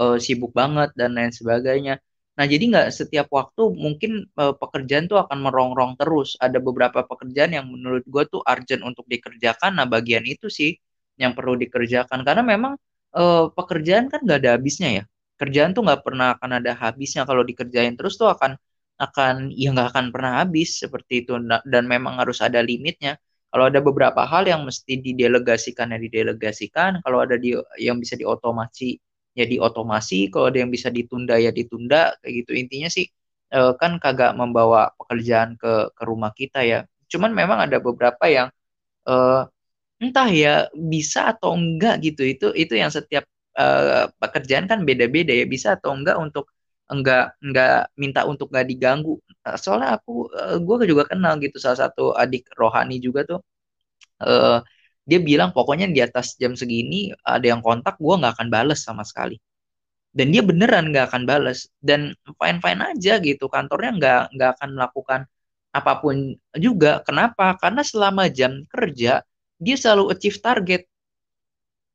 eh, 0.00 0.16
sibuk 0.24 0.52
banget 0.60 0.90
dan 0.98 1.10
lain 1.16 1.32
sebagainya. 1.38 1.92
Nah, 2.38 2.46
jadi 2.46 2.64
nggak 2.70 2.88
setiap 2.94 3.26
waktu 3.34 3.62
mungkin 3.74 4.10
eh, 4.30 4.54
pekerjaan 4.62 5.04
tuh 5.10 5.18
akan 5.24 5.38
merongrong 5.46 5.92
terus. 5.98 6.38
Ada 6.38 6.58
beberapa 6.62 7.02
pekerjaan 7.02 7.50
yang 7.56 7.66
menurut 7.66 8.04
gue 8.06 8.22
tuh 8.30 8.40
urgent 8.46 8.82
untuk 8.86 9.04
dikerjakan. 9.10 9.74
Nah, 9.78 9.86
bagian 9.90 10.22
itu 10.22 10.46
sih 10.46 10.70
yang 11.18 11.34
perlu 11.34 11.58
dikerjakan 11.58 12.22
karena 12.22 12.42
memang 12.46 12.72
eh, 13.18 13.44
pekerjaan 13.58 14.06
kan 14.12 14.22
nggak 14.22 14.38
ada 14.46 14.50
habisnya 14.54 14.88
ya. 15.02 15.04
Kerjaan 15.38 15.70
tuh 15.74 15.82
nggak 15.86 16.02
pernah 16.06 16.26
akan 16.38 16.50
ada 16.62 16.72
habisnya 16.78 17.22
kalau 17.26 17.42
dikerjain 17.42 17.94
terus 17.98 18.14
tuh 18.18 18.30
akan 18.30 18.54
akan 18.98 19.54
ya 19.54 19.70
nggak 19.74 19.94
akan 19.94 20.06
pernah 20.14 20.32
habis 20.42 20.82
seperti 20.82 21.22
itu 21.26 21.38
Nah, 21.38 21.62
dan 21.66 21.86
memang 21.90 22.18
harus 22.22 22.38
ada 22.42 22.62
limitnya. 22.62 23.18
Kalau 23.50 23.64
ada 23.70 23.80
beberapa 23.80 24.22
hal 24.28 24.44
yang 24.46 24.62
mesti 24.68 25.00
didelegasikan 25.00 25.90
ya 25.96 25.98
didelegasikan, 25.98 27.00
kalau 27.00 27.24
ada 27.24 27.40
di, 27.40 27.56
yang 27.80 27.96
bisa 27.96 28.12
diotomasi 28.20 29.00
ya 29.38 29.44
diotomasi, 29.52 30.16
kalau 30.32 30.46
ada 30.50 30.58
yang 30.62 30.72
bisa 30.76 30.88
ditunda 30.96 31.34
ya 31.44 31.50
ditunda, 31.58 31.96
kayak 32.20 32.34
gitu. 32.44 32.50
Intinya 32.62 32.88
sih 32.96 33.06
eh, 33.54 33.72
kan 33.80 33.92
kagak 34.02 34.32
membawa 34.40 34.80
pekerjaan 35.00 35.50
ke 35.60 35.68
ke 35.96 36.02
rumah 36.10 36.32
kita 36.40 36.58
ya. 36.70 36.78
Cuman 37.12 37.30
memang 37.40 37.58
ada 37.66 37.76
beberapa 37.86 38.24
yang 38.36 38.48
eh, 39.08 39.40
entah 40.04 40.28
ya 40.30 40.50
bisa 40.92 41.20
atau 41.32 41.50
enggak 41.58 41.94
gitu. 42.06 42.22
Itu 42.32 42.46
itu 42.62 42.74
yang 42.82 42.90
setiap 42.94 43.24
eh, 43.60 44.06
pekerjaan 44.22 44.66
kan 44.70 44.80
beda-beda 44.88 45.32
ya 45.40 45.44
bisa 45.48 45.68
atau 45.78 45.90
enggak 45.96 46.16
untuk 46.24 46.44
enggak 46.92 47.22
enggak 47.44 47.72
minta 48.02 48.20
untuk 48.30 48.46
enggak 48.52 48.66
diganggu. 48.70 49.14
Soalnya 49.64 49.88
aku 50.00 50.12
gue 50.66 50.76
juga 50.90 51.04
kenal 51.10 51.32
gitu 51.44 51.56
salah 51.62 51.78
satu 51.88 52.02
adik 52.22 52.42
rohani 52.60 52.96
juga 53.06 53.20
tuh 53.30 53.40
eh, 54.24 54.58
dia 55.08 55.18
bilang 55.28 55.50
pokoknya 55.56 55.86
di 55.96 56.00
atas 56.04 56.36
jam 56.40 56.52
segini 56.60 57.08
ada 57.24 57.46
yang 57.52 57.64
kontak 57.64 57.96
gue 57.96 58.14
nggak 58.20 58.32
akan 58.36 58.48
bales 58.52 58.80
sama 58.84 59.02
sekali. 59.08 59.36
Dan 60.12 60.26
dia 60.34 60.42
beneran 60.44 60.92
nggak 60.92 61.06
akan 61.12 61.22
bales. 61.30 61.68
Dan 61.80 62.12
fine 62.40 62.58
fine 62.64 62.80
aja 62.92 63.12
gitu 63.24 63.46
kantornya 63.48 63.90
nggak 63.98 64.20
nggak 64.36 64.50
akan 64.58 64.70
melakukan 64.76 65.20
apa 65.72 65.92
pun 66.02 66.16
juga. 66.56 67.00
Kenapa? 67.08 67.56
Karena 67.62 67.82
selama 67.86 68.28
jam 68.28 68.52
kerja 68.68 69.24
dia 69.64 69.76
selalu 69.80 70.12
achieve 70.14 70.38
target. 70.44 70.82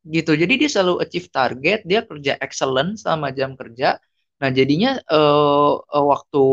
Gitu. 0.04 0.32
Jadi 0.42 0.54
dia 0.60 0.70
selalu 0.74 0.96
achieve 1.04 1.28
target 1.32 1.80
dia 1.88 2.02
kerja 2.10 2.32
excellent 2.44 3.00
selama 3.02 3.28
jam 3.32 3.56
kerja. 3.60 3.96
Nah 4.42 4.50
jadinya 4.52 5.00
eh, 5.00 5.72
waktu 6.12 6.44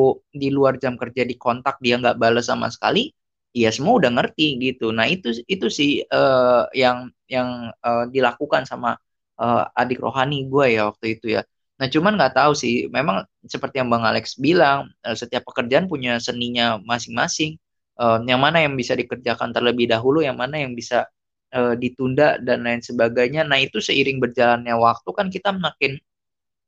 di 0.40 0.49
luar 0.57 0.79
jam 0.83 0.95
kerja 1.00 1.23
di 1.26 1.35
kontak 1.35 1.83
dia 1.83 1.99
nggak 1.99 2.17
balas 2.23 2.47
sama 2.50 2.69
sekali 2.71 3.11
ya 3.54 3.69
semua 3.75 3.99
udah 4.00 4.11
ngerti 4.16 4.45
gitu 4.62 4.95
nah 4.95 5.07
itu 5.11 5.28
itu 5.50 5.66
sih 5.69 5.90
eh, 6.07 6.62
yang 6.76 7.11
yang 7.26 7.49
eh, 7.87 8.04
dilakukan 8.14 8.62
sama 8.71 8.97
eh, 9.40 9.62
adik 9.80 9.99
rohani 10.04 10.47
gue 10.50 10.66
ya 10.76 10.90
waktu 10.90 11.07
itu 11.19 11.26
ya 11.37 11.42
nah 11.80 11.88
cuman 11.88 12.12
nggak 12.19 12.35
tahu 12.37 12.52
sih 12.52 12.87
memang 12.92 13.25
seperti 13.49 13.80
yang 13.80 13.88
bang 13.92 14.04
Alex 14.11 14.37
bilang 14.38 14.92
eh, 15.07 15.16
setiap 15.19 15.42
pekerjaan 15.49 15.87
punya 15.90 16.21
seninya 16.23 16.78
masing-masing 16.83 17.57
Eh, 18.00 18.19
yang 18.30 18.40
mana 18.40 18.64
yang 18.64 18.75
bisa 18.80 18.97
dikerjakan 18.97 19.52
terlebih 19.52 19.85
dahulu 19.92 20.25
yang 20.25 20.37
mana 20.40 20.57
yang 20.64 20.73
bisa 20.73 21.04
eh, 21.52 21.75
ditunda 21.76 22.40
dan 22.40 22.64
lain 22.66 22.80
sebagainya. 22.80 23.45
Nah, 23.45 23.61
itu 23.61 23.76
seiring 23.85 24.16
berjalannya 24.25 24.73
waktu 24.87 25.11
kan 25.19 25.26
kita 25.28 25.50
makin 25.52 26.00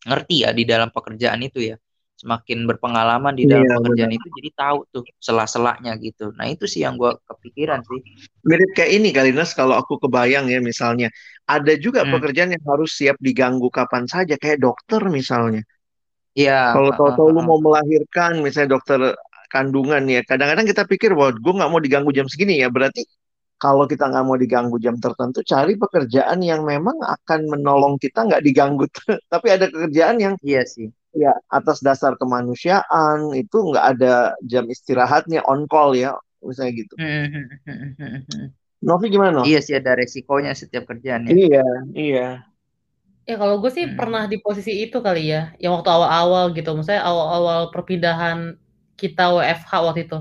ngerti 0.08 0.36
ya 0.44 0.50
di 0.58 0.64
dalam 0.68 0.90
pekerjaan 0.96 1.40
itu 1.44 1.60
ya. 1.72 1.76
Semakin 2.21 2.59
berpengalaman 2.71 3.35
di 3.40 3.45
dalam 3.50 3.66
Iya, 3.66 3.73
pekerjaan 3.75 4.12
benar. 4.12 4.12
itu 4.19 4.28
jadi 4.37 4.50
tahu 4.61 4.78
tuh 4.95 5.02
sela-selanya 5.26 5.92
gitu. 6.07 6.23
Nah, 6.38 6.47
itu 6.54 6.64
sih 6.73 6.81
yang 6.87 6.95
gue 7.00 7.11
kepikiran 7.28 7.81
sih. 7.90 8.00
Mirip 8.49 8.71
kayak 8.76 8.92
ini 8.99 9.09
kali 9.16 9.31
Nas, 9.38 9.50
kalau 9.59 9.75
aku 9.81 9.95
kebayang 10.02 10.47
ya 10.54 10.59
misalnya. 10.71 11.09
Ada 11.54 11.73
juga 11.85 12.00
Hmm. 12.02 12.12
pekerjaan 12.12 12.50
yang 12.54 12.64
harus 12.71 12.90
siap 12.99 13.16
diganggu 13.26 13.69
kapan 13.78 14.04
saja, 14.11 14.35
kayak 14.42 14.59
dokter 14.66 15.02
misalnya. 15.19 15.62
Iya, 16.38 16.52
Kalau 16.73 16.90
tahu-tahu 16.99 17.28
lu 17.37 17.40
heeh. 17.40 17.49
mau 17.49 17.59
melahirkan, 17.66 18.33
misalnya 18.45 18.71
dokter 18.76 19.00
kandungan 19.52 20.02
ya, 20.14 20.21
kadang-kadang 20.28 20.66
kita 20.71 20.83
pikir, 20.92 21.11
wah 21.19 21.31
gue 21.45 21.52
nggak 21.59 21.71
mau 21.73 21.81
diganggu 21.85 22.11
jam 22.16 22.26
segini 22.33 22.54
ya. 22.62 22.69
Berarti 22.73 23.00
kalau 23.62 23.85
kita 23.92 24.04
nggak 24.11 24.25
mau 24.28 24.37
diganggu 24.42 24.76
jam 24.85 24.97
tertentu, 25.04 25.38
cari 25.52 25.73
pekerjaan 25.83 26.38
yang 26.50 26.61
memang 26.73 26.97
akan 27.14 27.40
menolong 27.52 27.95
kita 28.02 28.19
nggak 28.26 28.42
diganggu. 28.47 28.85
Tapi 29.33 29.47
ada 29.54 29.66
pekerjaan 29.73 30.16
yang 30.25 30.35
Iya 30.42 30.62
sih. 30.66 30.87
Ya 31.12 31.33
atas 31.49 31.78
dasar 31.87 32.16
kemanusiaan 32.21 33.33
itu 33.37 33.57
nggak 33.69 33.87
ada 33.97 34.33
jam 34.45 34.64
istirahatnya 34.69 35.45
on 35.49 35.69
call 35.71 35.92
ya, 35.97 36.16
misalnya 36.45 36.73
gitu. 36.85 36.97
Hmm, 36.99 37.26
hmm, 37.66 37.97
hmm. 37.99 38.47
Novi 38.83 39.07
gimana? 39.14 39.40
Iya 39.49 39.59
sih 39.66 39.75
ada 39.78 39.92
resikonya 40.00 40.52
setiap 40.61 40.85
kerjaan 40.90 41.25
ya. 41.31 41.37
Iya, 41.38 41.62
iya. 41.95 42.21
Ya 43.23 43.35
kalau 43.38 43.62
gue 43.62 43.71
sih 43.71 43.87
Hmm. 43.87 43.95
pernah 43.99 44.26
di 44.26 44.37
posisi 44.42 44.73
itu 44.83 44.99
kali 44.99 45.31
ya, 45.31 45.54
yang 45.62 45.78
waktu 45.78 45.90
awal-awal 45.95 46.45
gitu, 46.59 46.75
misalnya 46.75 47.07
awal-awal 47.07 47.71
perpindahan 47.71 48.59
kita 48.99 49.31
WFH 49.31 49.73
waktu 49.87 50.00
itu. 50.11 50.19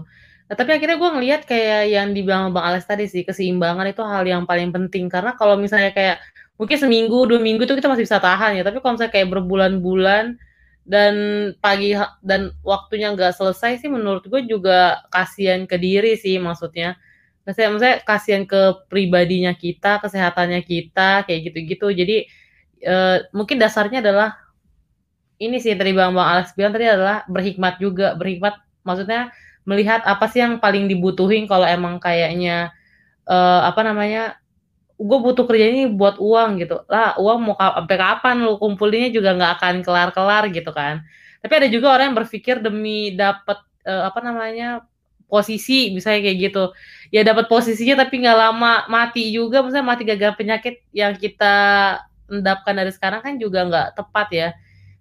Nah, 0.48 0.56
tapi 0.60 0.70
akhirnya 0.78 0.98
gue 1.02 1.10
ngelihat 1.16 1.42
kayak 1.50 1.82
yang 1.90 2.08
dibilang 2.14 2.54
Bang 2.54 2.66
Alex 2.70 2.86
tadi 2.86 3.10
sih, 3.10 3.26
keseimbangan 3.26 3.90
itu 3.90 4.02
hal 4.06 4.24
yang 4.30 4.44
paling 4.46 4.70
penting. 4.76 5.10
Karena 5.10 5.34
kalau 5.34 5.58
misalnya 5.58 5.90
kayak 5.98 6.22
mungkin 6.62 6.78
seminggu, 6.78 7.26
dua 7.26 7.40
minggu 7.42 7.66
tuh 7.66 7.74
kita 7.80 7.90
masih 7.90 8.06
bisa 8.06 8.22
tahan 8.22 8.62
ya. 8.62 8.64
Tapi 8.68 8.78
kalau 8.86 8.94
misalnya 8.98 9.14
kayak 9.18 9.30
berbulan-bulan 9.34 10.24
dan 10.86 11.16
pagi 11.62 11.94
dan 12.26 12.52
waktunya 12.66 13.14
nggak 13.14 13.38
selesai 13.38 13.86
sih 13.86 13.90
menurut 13.90 14.26
gue 14.26 14.42
juga 14.50 15.06
kasihan 15.14 15.70
ke 15.70 15.78
diri 15.78 16.18
sih 16.18 16.42
maksudnya. 16.42 16.98
Maksudnya, 17.42 17.70
maksudnya 17.74 17.98
kasihan 18.06 18.44
ke 18.46 18.86
pribadinya 18.86 19.54
kita, 19.58 19.98
kesehatannya 19.98 20.62
kita, 20.62 21.26
kayak 21.26 21.40
gitu-gitu. 21.50 21.88
Jadi 21.90 22.18
eh, 22.86 23.18
mungkin 23.34 23.58
dasarnya 23.58 24.02
adalah 24.06 24.38
ini 25.42 25.58
sih 25.58 25.74
yang 25.74 25.82
tadi 25.82 25.94
Bang 25.98 26.14
Bang 26.14 26.30
Alex 26.38 26.54
bilang 26.54 26.74
tadi 26.74 26.86
adalah 26.90 27.26
berhikmat 27.26 27.82
juga. 27.82 28.14
Berhikmat 28.14 28.62
maksudnya 28.86 29.34
melihat 29.66 30.06
apa 30.06 30.26
sih 30.30 30.42
yang 30.42 30.62
paling 30.62 30.90
dibutuhin 30.90 31.46
kalau 31.50 31.66
emang 31.66 31.98
kayaknya 32.02 32.74
eh, 33.30 33.62
apa 33.66 33.82
namanya 33.86 34.41
gue 35.02 35.18
butuh 35.18 35.46
kerja 35.50 35.66
ini 35.66 35.90
buat 35.90 36.22
uang 36.22 36.62
gitu. 36.62 36.86
Lah 36.86 37.18
uang 37.18 37.38
mau 37.42 37.56
sampai 37.58 37.98
kapan 37.98 38.36
lu 38.46 38.62
kumpulinnya 38.62 39.10
juga 39.10 39.34
nggak 39.34 39.52
akan 39.58 39.76
kelar-kelar 39.82 40.44
gitu 40.54 40.70
kan. 40.70 41.02
Tapi 41.42 41.54
ada 41.58 41.68
juga 41.74 41.98
orang 41.98 42.14
yang 42.14 42.18
berpikir 42.22 42.62
demi 42.62 43.18
dapat 43.18 43.66
eh, 43.82 44.04
apa 44.06 44.20
namanya 44.22 44.86
posisi 45.26 45.90
misalnya 45.90 46.30
kayak 46.30 46.38
gitu. 46.52 46.64
Ya 47.10 47.26
dapat 47.26 47.50
posisinya 47.50 48.06
tapi 48.06 48.22
nggak 48.22 48.38
lama 48.38 48.86
mati 48.88 49.34
juga 49.34 49.66
misalnya 49.66 49.88
mati 49.90 50.04
gagal 50.06 50.38
penyakit 50.38 50.86
yang 50.94 51.18
kita 51.18 51.56
endapkan 52.30 52.74
dari 52.78 52.92
sekarang 52.94 53.22
kan 53.26 53.34
juga 53.42 53.66
nggak 53.66 53.88
tepat 53.98 54.28
ya. 54.32 54.50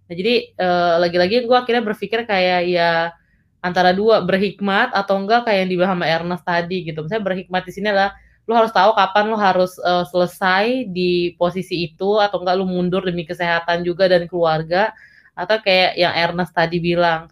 Nah 0.09 0.15
jadi 0.17 0.35
eh, 0.57 0.95
lagi-lagi 0.97 1.45
gue 1.45 1.57
akhirnya 1.57 1.85
berpikir 1.85 2.25
kayak 2.25 2.61
ya 2.73 3.13
antara 3.61 3.93
dua 3.93 4.25
berhikmat 4.25 4.97
atau 4.97 5.21
enggak 5.21 5.45
kayak 5.45 5.69
yang 5.69 5.71
dibilang 5.77 5.93
sama 6.01 6.07
Ernest 6.09 6.45
tadi 6.49 6.89
gitu. 6.89 7.05
Misalnya 7.05 7.25
berhikmat 7.29 7.63
di 7.69 7.73
sini 7.77 7.87
adalah 7.93 8.17
lu 8.51 8.59
harus 8.59 8.75
tahu 8.75 8.91
kapan 8.99 9.31
lu 9.31 9.39
harus 9.39 9.79
uh, 9.87 10.03
selesai 10.11 10.91
di 10.91 11.39
posisi 11.39 11.87
itu 11.87 12.19
atau 12.19 12.43
enggak 12.43 12.59
lu 12.59 12.67
mundur 12.67 13.07
demi 13.07 13.23
kesehatan 13.23 13.87
juga 13.87 14.11
dan 14.11 14.27
keluarga 14.27 14.91
atau 15.39 15.63
kayak 15.63 15.95
yang 15.95 16.11
Ernest 16.19 16.51
tadi 16.51 16.83
bilang. 16.83 17.31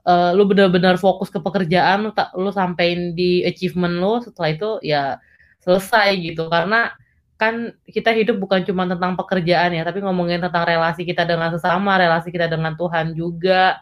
Uh, 0.00 0.32
lu 0.32 0.48
benar-benar 0.48 0.96
fokus 0.96 1.28
ke 1.28 1.36
pekerjaan 1.44 2.08
lu, 2.08 2.10
lu 2.40 2.48
sampein 2.56 3.12
di 3.12 3.44
achievement 3.44 4.00
lu 4.00 4.24
setelah 4.24 4.48
itu 4.54 4.70
ya 4.80 5.18
selesai 5.60 6.16
gitu. 6.22 6.46
Karena 6.48 6.94
kan 7.36 7.74
kita 7.84 8.14
hidup 8.14 8.40
bukan 8.40 8.62
cuma 8.64 8.88
tentang 8.88 9.12
pekerjaan 9.18 9.76
ya 9.76 9.82
tapi 9.84 10.00
ngomongin 10.00 10.40
tentang 10.40 10.64
relasi 10.68 11.04
kita 11.04 11.24
dengan 11.24 11.52
sesama 11.52 12.00
relasi 12.00 12.30
kita 12.30 12.46
dengan 12.46 12.78
Tuhan 12.78 13.12
juga. 13.12 13.76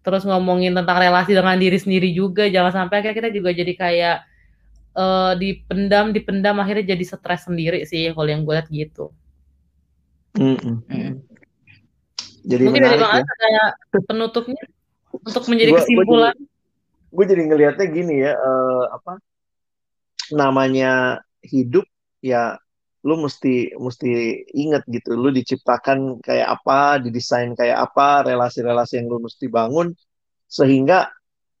Terus 0.00 0.24
ngomongin 0.24 0.72
tentang 0.72 0.96
relasi 0.98 1.36
dengan 1.36 1.54
diri 1.60 1.76
sendiri 1.76 2.10
juga 2.16 2.48
jangan 2.48 2.72
sampai 2.72 3.04
akhirnya 3.04 3.16
kita 3.20 3.30
juga 3.30 3.50
jadi 3.54 3.72
kayak 3.76 4.16
uh, 4.96 5.32
dipendam 5.38 6.10
dipendam 6.14 6.56
akhirnya 6.58 6.96
jadi 6.96 7.04
stres 7.04 7.46
sendiri 7.46 7.84
sih 7.86 8.10
kalau 8.14 8.28
yang 8.30 8.42
gue 8.46 8.54
lihat 8.54 8.68
gitu. 8.70 9.14
Mm 10.38 10.56
-mm. 10.56 11.10
Jadi 12.46 12.62
mungkin 12.64 12.82
dari 12.86 12.96
bang 12.96 13.12
ya. 13.20 13.24
kayak 13.26 13.68
penutupnya 14.06 14.62
untuk 15.12 15.44
menjadi 15.50 15.70
gua, 15.74 15.78
kesimpulan. 15.82 16.36
Gue 17.10 17.24
jadi, 17.26 17.32
jadi 17.34 17.42
ngelihatnya 17.50 17.86
gini 17.90 18.14
ya 18.22 18.32
uh, 18.38 18.84
apa 18.94 19.12
namanya 20.30 21.20
hidup 21.42 21.84
ya 22.22 22.54
lu 23.00 23.16
mesti 23.16 23.72
mesti 23.80 24.44
inget 24.52 24.84
gitu 24.86 25.16
lu 25.16 25.32
diciptakan 25.32 26.20
kayak 26.20 26.60
apa 26.60 27.00
didesain 27.00 27.56
kayak 27.56 27.88
apa 27.90 28.28
relasi-relasi 28.28 29.00
yang 29.00 29.08
lu 29.08 29.24
mesti 29.24 29.48
bangun 29.48 29.96
sehingga 30.44 31.08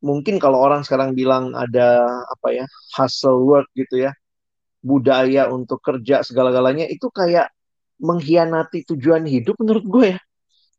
mungkin 0.00 0.40
kalau 0.40 0.60
orang 0.60 0.84
sekarang 0.84 1.12
bilang 1.12 1.52
ada 1.52 2.04
apa 2.28 2.48
ya 2.56 2.64
hustle 2.96 3.44
work 3.44 3.68
gitu 3.76 4.08
ya 4.08 4.12
budaya 4.80 5.52
untuk 5.52 5.84
kerja 5.84 6.24
segala-galanya 6.24 6.88
itu 6.88 7.12
kayak 7.12 7.52
mengkhianati 8.00 8.88
tujuan 8.88 9.28
hidup 9.28 9.54
menurut 9.60 9.84
gue 9.84 10.06
ya. 10.16 10.20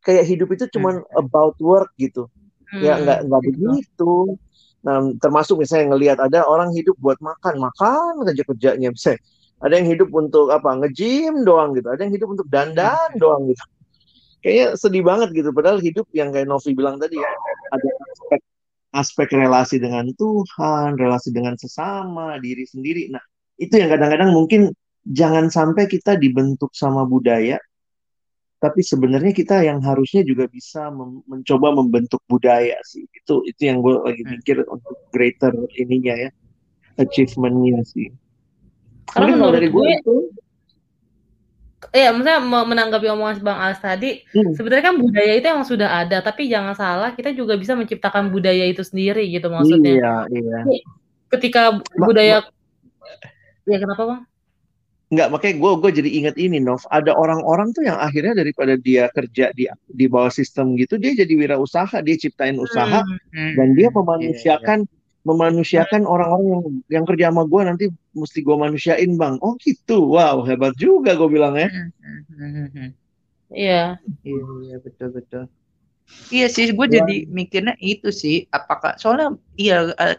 Kayak 0.01 0.25
hidup 0.25 0.49
itu 0.57 0.65
cuma 0.73 0.97
hmm. 0.97 1.21
about 1.21 1.55
work 1.61 1.93
gitu. 2.01 2.25
Ya 2.73 2.97
hmm, 2.97 3.05
nggak 3.05 3.19
nggak 3.29 3.41
begitu. 3.45 4.13
Nah 4.81 5.13
termasuk 5.21 5.61
misalnya 5.61 5.93
ngelihat 5.93 6.17
ada 6.17 6.41
orang 6.49 6.73
hidup 6.73 6.97
buat 6.97 7.21
makan 7.21 7.61
makan 7.61 8.25
kerja 8.25 8.43
kerjanya. 8.43 8.89
Bisa 8.89 9.13
ada 9.61 9.77
yang 9.77 9.85
hidup 9.85 10.09
untuk 10.09 10.49
apa 10.49 10.73
ngejim 10.81 11.45
doang 11.45 11.77
gitu 11.77 11.85
ada 11.93 12.01
yang 12.01 12.17
hidup 12.17 12.33
untuk 12.33 12.49
dandan 12.49 13.13
hmm. 13.13 13.21
doang 13.21 13.45
gitu. 13.53 13.61
Kayaknya 14.41 14.67
sedih 14.73 15.05
banget 15.05 15.29
gitu 15.37 15.53
padahal 15.53 15.77
hidup 15.77 16.09
yang 16.17 16.33
kayak 16.33 16.49
Novi 16.49 16.73
bilang 16.73 16.97
tadi 16.97 17.21
ya 17.21 17.29
ada 17.69 17.87
aspek 18.09 18.41
aspek 18.91 19.31
relasi 19.35 19.79
dengan 19.79 20.07
Tuhan 20.15 20.99
relasi 20.99 21.31
dengan 21.31 21.55
sesama 21.55 22.35
diri 22.39 22.67
sendiri. 22.67 23.11
Nah 23.11 23.23
itu 23.55 23.79
yang 23.79 23.91
kadang-kadang 23.91 24.35
mungkin 24.35 24.71
jangan 25.07 25.47
sampai 25.49 25.87
kita 25.87 26.19
dibentuk 26.19 26.71
sama 26.75 27.07
budaya 27.07 27.57
tapi 28.61 28.85
sebenarnya 28.85 29.33
kita 29.33 29.65
yang 29.65 29.81
harusnya 29.81 30.21
juga 30.21 30.45
bisa 30.45 30.93
mencoba 31.25 31.73
membentuk 31.73 32.21
budaya 32.29 32.77
sih. 32.85 33.09
Itu 33.09 33.41
itu 33.49 33.61
yang 33.65 33.81
gue 33.81 33.97
lagi 34.05 34.21
hmm. 34.21 34.31
pikir 34.37 34.57
untuk 34.69 35.01
greater 35.09 35.49
ininya 35.81 36.13
ya 36.13 36.29
achievementnya 37.01 37.81
sih. 37.89 38.13
Karena 39.09 39.33
menurut 39.33 39.57
dari 39.57 39.69
gue, 39.73 39.81
gue 39.81 39.97
itu 39.97 40.15
Iya, 41.89 42.13
maksudnya 42.13 42.37
menanggapi 42.45 43.09
omongan 43.09 43.41
Bang 43.41 43.57
Alex 43.57 43.81
tadi, 43.81 44.21
hmm. 44.21 44.53
sebenarnya 44.53 44.85
kan 44.85 44.95
budaya 45.01 45.33
itu 45.33 45.47
yang 45.49 45.65
sudah 45.65 45.89
ada, 46.05 46.21
tapi 46.21 46.45
jangan 46.45 46.77
salah, 46.77 47.09
kita 47.17 47.33
juga 47.33 47.57
bisa 47.57 47.73
menciptakan 47.73 48.29
budaya 48.29 48.69
itu 48.69 48.85
sendiri 48.85 49.25
gitu 49.33 49.49
maksudnya. 49.49 49.97
Iya, 49.97 50.13
iya. 50.29 50.59
Ketika 51.33 51.81
budaya, 51.97 52.45
ma 52.45 53.73
ya 53.73 53.77
kenapa 53.81 54.03
bang? 54.05 54.21
Enggak, 55.11 55.27
makanya 55.27 55.55
gue 55.59 55.71
gue 55.83 55.91
jadi 55.99 56.09
ingat 56.23 56.35
ini 56.39 56.57
Nov. 56.63 56.87
Ada 56.87 57.11
orang-orang 57.11 57.75
tuh 57.75 57.83
yang 57.83 57.99
akhirnya 57.99 58.31
daripada 58.31 58.79
dia 58.79 59.11
kerja 59.11 59.51
di 59.51 59.67
di 59.91 60.05
bawah 60.07 60.31
sistem 60.31 60.77
gitu, 60.79 60.95
dia 61.01 61.17
jadi 61.17 61.33
wirausaha, 61.35 61.99
dia 62.05 62.15
ciptain 62.15 62.55
usaha 62.61 63.03
hmm. 63.03 63.35
hmm. 63.35 63.53
dan 63.57 63.67
dia 63.75 63.89
memanusiakan 63.91 64.79
yeah, 64.85 64.87
yeah. 64.87 65.25
memanusiakan 65.27 66.01
orang-orang 66.07 66.45
yang 66.45 66.63
yang 67.01 67.03
kerja 67.09 67.25
sama 67.33 67.43
gue 67.43 67.61
nanti 67.67 67.85
mesti 68.15 68.39
gue 68.45 68.55
manusiain 68.63 69.11
bang. 69.21 69.35
Oh 69.45 69.53
gitu, 69.65 69.93
wow 70.15 70.43
hebat 70.47 70.73
juga 70.83 71.11
gue 71.19 71.29
bilang 71.31 71.55
ya. 71.57 71.67
Iya. 73.51 73.99
Iya, 74.27 74.41
iya 74.65 74.75
betul 74.85 75.07
betul. 75.17 75.43
Iya 76.35 76.45
sih, 76.55 76.65
gue 76.77 76.87
ya. 76.87 76.97
jadi 76.97 77.13
mikirnya 77.39 77.73
itu 77.89 78.07
sih. 78.23 78.35
Apakah 78.57 78.91
soalnya 79.01 79.27
iya 79.61 79.73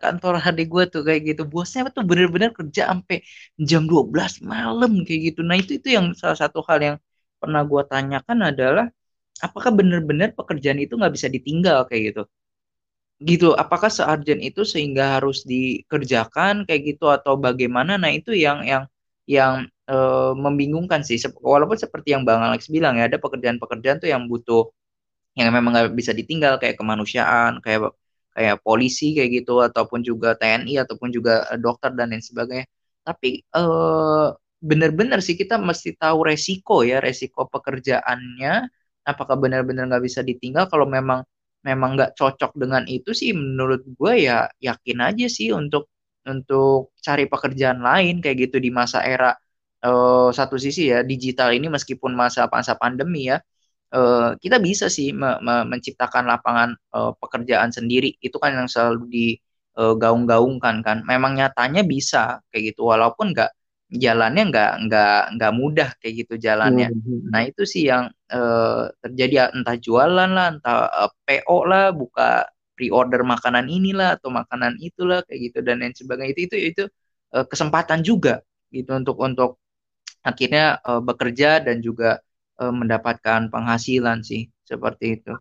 kantor 0.04 0.32
HD 0.44 0.61
gue 0.72 0.82
tuh 0.92 1.02
kayak 1.08 1.22
gitu. 1.28 1.42
Bosnya 1.52 1.80
tuh 1.96 2.04
bener-bener 2.11 2.50
kerja 2.58 2.82
sampai 2.90 3.16
jam 3.70 3.82
12 3.90 4.32
malam 4.52 4.90
kayak 5.06 5.20
gitu. 5.26 5.40
Nah 5.49 5.56
itu 5.61 5.72
itu 5.78 5.88
yang 5.96 6.06
salah 6.20 6.38
satu 6.42 6.58
hal 6.68 6.78
yang 6.87 6.96
pernah 7.40 7.61
gue 7.70 7.82
tanyakan 7.92 8.38
adalah 8.50 8.84
apakah 9.46 9.70
bener-bener 9.78 10.28
pekerjaan 10.38 10.78
itu 10.84 10.92
nggak 10.99 11.12
bisa 11.16 11.28
ditinggal 11.37 11.78
kayak 11.88 12.02
gitu. 12.12 12.22
Gitu. 13.29 13.55
Apakah 13.62 13.91
searjen 13.93 14.41
itu 14.43 14.62
sehingga 14.67 15.05
harus 15.21 15.47
dikerjakan 15.47 16.67
kayak 16.67 16.83
gitu 16.97 17.07
atau 17.17 17.35
bagaimana? 17.38 17.93
Nah 18.02 18.11
itu 18.19 18.31
yang 18.35 18.59
yang 18.67 18.85
yang 19.31 19.55
e, 19.87 19.97
membingungkan 20.45 21.00
sih. 21.07 21.19
Walaupun 21.38 21.79
seperti 21.79 22.09
yang 22.14 22.23
Bang 22.26 22.43
Alex 22.43 22.67
bilang 22.67 22.99
ya, 22.99 23.07
ada 23.07 23.19
pekerjaan-pekerjaan 23.23 24.02
tuh 24.02 24.11
yang 24.11 24.26
butuh 24.26 24.62
yang 25.38 25.49
memang 25.57 25.73
nggak 25.75 25.97
bisa 25.97 26.12
ditinggal 26.12 26.61
kayak 26.61 26.76
kemanusiaan 26.81 27.61
kayak 27.64 27.93
kayak 28.37 28.57
polisi 28.64 29.17
kayak 29.17 29.31
gitu 29.45 29.61
ataupun 29.65 30.00
juga 30.04 30.37
TNI 30.37 30.75
ataupun 30.85 31.08
juga 31.13 31.49
eh, 31.52 31.61
dokter 31.61 31.91
dan 31.97 32.13
lain 32.13 32.25
sebagainya 32.25 32.67
tapi 33.04 33.41
eh, 33.45 34.26
benar-benar 34.63 35.19
sih 35.25 35.35
kita 35.41 35.56
mesti 35.58 35.97
tahu 35.99 36.19
resiko 36.28 36.85
ya 36.85 37.00
resiko 37.02 37.49
pekerjaannya 37.49 38.69
apakah 39.08 39.37
benar-benar 39.41 39.89
nggak 39.91 40.04
bisa 40.04 40.21
ditinggal 40.23 40.69
kalau 40.73 40.87
memang 40.87 41.25
memang 41.68 41.90
nggak 41.96 42.12
cocok 42.18 42.52
dengan 42.62 42.82
itu 42.90 43.10
sih 43.14 43.30
menurut 43.34 43.82
gue 43.98 44.12
ya 44.28 44.50
yakin 44.58 44.98
aja 45.08 45.26
sih 45.30 45.48
untuk 45.54 45.90
untuk 46.26 46.94
cari 47.02 47.26
pekerjaan 47.26 47.80
lain 47.82 48.22
kayak 48.22 48.50
gitu 48.50 48.56
di 48.62 48.70
masa 48.70 49.02
era 49.02 49.34
uh, 49.86 50.28
satu 50.30 50.56
sisi 50.58 50.90
ya 50.92 51.02
digital 51.02 51.50
ini 51.54 51.66
meskipun 51.70 52.12
masa 52.14 52.46
masa 52.50 52.75
pandemi 52.78 53.30
ya 53.30 53.42
uh, 53.94 54.34
kita 54.42 54.56
bisa 54.58 54.86
sih 54.88 55.12
me 55.12 55.38
me 55.44 55.54
menciptakan 55.68 56.25
lapangan 56.26 56.70
uh, 56.96 57.12
pekerjaan 57.20 57.70
sendiri. 57.70 58.16
Itu 58.18 58.40
kan 58.42 58.56
yang 58.56 58.68
selalu 58.68 59.06
digaung-gaungkan 59.12 60.76
kan. 60.86 60.98
Memang 61.06 61.36
nyatanya 61.38 61.84
bisa 61.84 62.40
kayak 62.50 62.75
gitu. 62.75 62.88
Walaupun 62.88 63.36
nggak 63.36 63.50
jalannya 63.93 64.49
nggak 64.49 64.73
nggak 64.89 65.21
nggak 65.37 65.52
mudah 65.52 65.91
kayak 66.00 66.25
gitu 66.25 66.35
jalannya 66.41 66.89
mm 66.89 66.97
-hmm. 66.97 67.19
nah 67.28 67.45
itu 67.45 67.63
sih 67.69 67.93
yang 67.93 68.09
uh, 68.33 68.89
terjadi 69.05 69.52
entah 69.52 69.76
jualan 69.76 70.31
lah 70.33 70.57
entah 70.57 70.89
uh, 70.89 71.13
PO 71.28 71.59
lah 71.69 71.93
buka 71.93 72.49
pre-order 72.73 73.21
makanan 73.21 73.69
inilah 73.69 74.17
atau 74.17 74.33
makanan 74.33 74.81
itulah 74.81 75.21
kayak 75.28 75.52
gitu 75.52 75.59
dan 75.61 75.85
lain 75.85 75.93
sebagainya 75.93 76.33
itu 76.33 76.43
itu 76.49 76.57
itu 76.73 76.85
uh, 77.37 77.45
kesempatan 77.45 78.00
juga 78.00 78.41
gitu 78.73 78.97
untuk 78.97 79.21
untuk 79.21 79.61
akhirnya 80.25 80.78
bekerja 81.02 81.59
dan 81.67 81.83
juga 81.83 82.23
mendapatkan 82.63 83.50
penghasilan 83.50 84.23
sih 84.23 84.47
seperti 84.63 85.19
itu. 85.19 85.35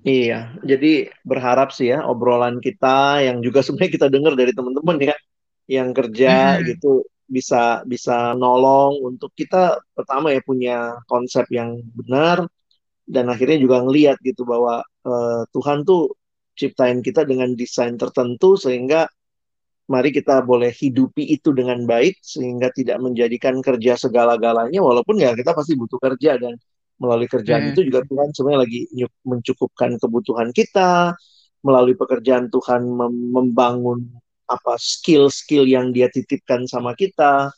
Iya, 0.00 0.56
jadi 0.64 1.12
berharap 1.28 1.68
sih 1.76 1.92
ya 1.92 2.00
obrolan 2.08 2.64
kita 2.64 3.20
yang 3.20 3.44
juga 3.44 3.60
sebenarnya 3.66 3.92
kita 3.92 4.06
dengar 4.08 4.32
dari 4.32 4.56
teman-teman 4.56 4.96
ya 4.96 5.14
yang 5.68 5.92
kerja 5.92 6.58
hmm. 6.58 6.64
gitu 6.74 7.04
bisa 7.28 7.84
bisa 7.84 8.32
nolong 8.32 9.04
untuk 9.04 9.36
kita 9.36 9.76
pertama 9.92 10.32
ya 10.32 10.40
punya 10.40 10.96
konsep 11.04 11.44
yang 11.52 11.76
benar 11.92 12.48
dan 13.04 13.28
akhirnya 13.28 13.60
juga 13.60 13.84
ngelihat 13.84 14.16
gitu 14.24 14.48
bahwa 14.48 14.80
uh, 15.04 15.44
Tuhan 15.52 15.84
tuh 15.84 16.16
ciptain 16.56 17.04
kita 17.04 17.28
dengan 17.28 17.52
desain 17.52 18.00
tertentu 18.00 18.56
sehingga 18.56 19.06
mari 19.88 20.12
kita 20.12 20.40
boleh 20.44 20.72
hidupi 20.72 21.24
itu 21.32 21.52
dengan 21.52 21.84
baik 21.84 22.20
sehingga 22.20 22.68
tidak 22.72 23.00
menjadikan 23.00 23.60
kerja 23.60 23.96
segala-galanya 23.96 24.80
walaupun 24.80 25.20
ya 25.20 25.32
kita 25.36 25.52
pasti 25.52 25.76
butuh 25.76 26.00
kerja 26.00 26.36
dan 26.40 26.56
melalui 27.00 27.28
kerjaan 27.30 27.68
hmm. 27.68 27.70
itu 27.72 27.80
juga 27.88 28.04
Tuhan 28.04 28.28
sebenarnya 28.32 28.60
lagi 28.68 28.80
mencukupkan 29.24 29.96
kebutuhan 30.00 30.48
kita 30.52 31.16
melalui 31.64 31.96
pekerjaan 31.96 32.52
Tuhan 32.52 32.84
mem 32.84 33.14
membangun 33.32 34.12
apa 34.48 34.80
skill-skill 34.80 35.68
yang 35.68 35.92
dia 35.92 36.08
titipkan 36.08 36.64
sama 36.64 36.96
kita 36.96 37.52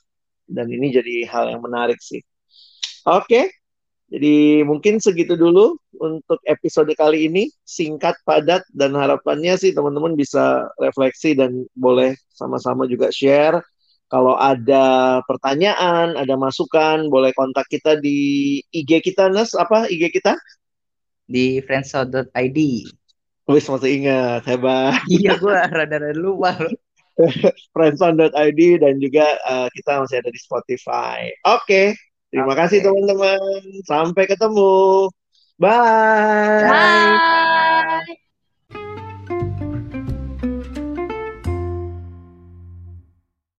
dan 0.51 0.67
ini 0.67 0.91
jadi 0.91 1.25
hal 1.31 1.55
yang 1.55 1.63
menarik 1.63 2.03
sih. 2.03 2.21
Oke. 3.07 3.49
Jadi 4.11 4.67
mungkin 4.67 4.99
segitu 4.99 5.39
dulu 5.39 5.79
untuk 6.03 6.43
episode 6.43 6.91
kali 6.99 7.31
ini, 7.31 7.47
singkat, 7.63 8.19
padat, 8.27 8.67
dan 8.75 8.99
harapannya 8.99 9.55
sih 9.55 9.71
teman-teman 9.71 10.19
bisa 10.19 10.67
refleksi 10.83 11.39
dan 11.39 11.63
boleh 11.79 12.19
sama-sama 12.35 12.91
juga 12.91 13.15
share. 13.15 13.63
Kalau 14.11 14.35
ada 14.35 15.23
pertanyaan, 15.31 16.19
ada 16.19 16.35
masukan, 16.35 17.07
boleh 17.07 17.31
kontak 17.39 17.71
kita 17.71 18.03
di 18.03 18.59
IG 18.75 18.99
kita, 19.07 19.31
Nas. 19.31 19.55
Apa 19.55 19.87
IG 19.87 20.11
kita? 20.11 20.35
Di 21.31 21.63
friendzone.id. 21.63 22.59
Wis 23.51 23.67
masih 23.67 23.91
ingat, 23.99 24.47
hebat. 24.47 25.03
Iya, 25.11 25.35
gue 25.35 25.51
rada-rada 25.51 26.15
lupa 26.15 26.55
friendzone.id 27.75 28.61
dan 28.81 28.95
juga 29.03 29.27
uh, 29.45 29.69
kita 29.75 30.01
masih 30.07 30.23
ada 30.23 30.31
di 30.31 30.41
Spotify. 30.41 31.29
Oke. 31.45 31.67
Okay. 31.67 31.87
Terima 32.31 32.55
okay. 32.55 32.59
kasih 32.63 32.79
teman-teman. 32.87 33.43
Sampai 33.85 34.25
ketemu. 34.31 35.11
Bye. 35.59 36.71
Bye. 36.71 37.50